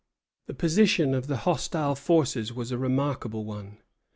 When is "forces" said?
1.93-2.51